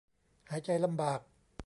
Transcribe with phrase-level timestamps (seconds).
[0.49, 1.19] หายใจลำบาก